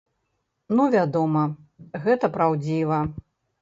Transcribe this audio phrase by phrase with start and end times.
[0.79, 1.45] Ну вядома,
[2.09, 3.05] гэта праўдзіва.